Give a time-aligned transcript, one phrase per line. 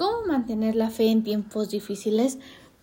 [0.00, 2.38] ¿Cómo mantener la fe en tiempos difíciles?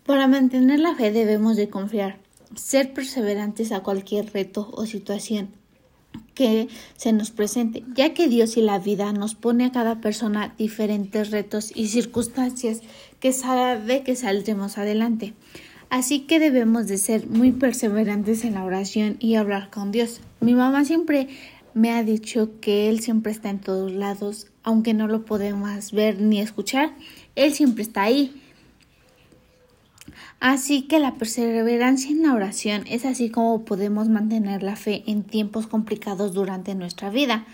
[0.05, 2.20] Para mantener la fe debemos de confiar,
[2.54, 5.49] ser perseverantes a cualquier reto o situación
[6.35, 10.53] que se nos presente, ya que Dios y la vida nos pone a cada persona
[10.59, 12.82] diferentes retos y circunstancias
[13.20, 15.34] que sabe que saldremos adelante.
[15.89, 20.21] Así que debemos de ser muy perseverantes en la oración y hablar con Dios.
[20.39, 21.29] Mi mamá siempre
[21.78, 26.20] me ha dicho que Él siempre está en todos lados, aunque no lo podemos ver
[26.20, 26.92] ni escuchar,
[27.36, 28.42] Él siempre está ahí.
[30.39, 35.23] Así que la perseverancia en la oración es así como podemos mantener la fe en
[35.23, 37.45] tiempos complicados durante nuestra vida.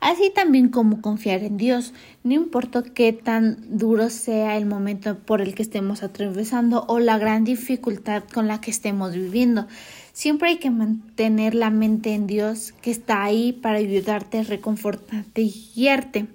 [0.00, 1.94] Así también como confiar en Dios,
[2.24, 7.16] no importa qué tan duro sea el momento por el que estemos atravesando o la
[7.16, 9.66] gran dificultad con la que estemos viviendo.
[10.12, 15.70] Siempre hay que mantener la mente en Dios que está ahí para ayudarte, reconfortarte y
[15.74, 16.26] guiarte.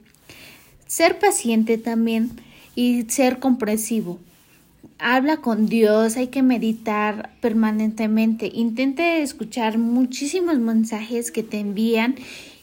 [0.88, 2.32] Ser paciente también
[2.76, 4.20] y ser comprensivo.
[4.98, 8.50] Habla con Dios, hay que meditar permanentemente.
[8.54, 12.16] Intente escuchar muchísimos mensajes que te envían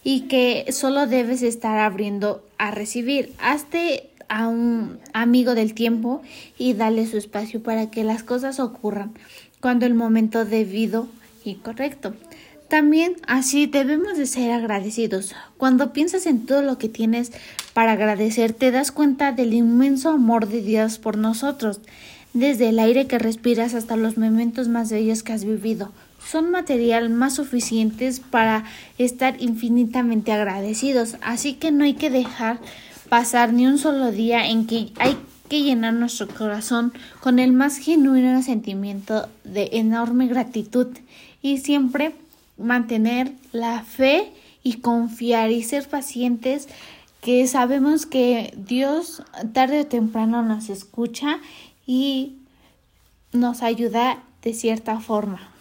[0.06, 3.32] y que solo debes estar abriendo a recibir.
[3.40, 6.22] Hazte a un amigo del tiempo
[6.56, 9.14] y dale su espacio para que las cosas ocurran
[9.58, 11.08] cuando el momento debido
[11.44, 12.14] y correcto.
[12.68, 15.34] También así debemos de ser agradecidos.
[15.56, 17.32] Cuando piensas en todo lo que tienes
[17.74, 21.80] para agradecer, te das cuenta del inmenso amor de Dios por nosotros,
[22.37, 25.91] desde el aire que respiras hasta los momentos más bellos que has vivido.
[26.23, 28.65] Son material más suficientes para
[28.98, 32.59] estar infinitamente agradecidos, así que no hay que dejar
[33.09, 35.17] pasar ni un solo día en que hay
[35.48, 40.89] que llenar nuestro corazón con el más genuino sentimiento de enorme gratitud
[41.41, 42.12] y siempre
[42.59, 44.31] mantener la fe
[44.62, 46.69] y confiar y ser pacientes
[47.23, 49.23] que sabemos que Dios
[49.55, 51.39] tarde o temprano nos escucha
[51.87, 52.39] y
[53.33, 55.55] nos ayuda de cierta forma.